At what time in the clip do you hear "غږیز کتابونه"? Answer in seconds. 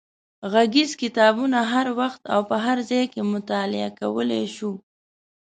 0.51-1.59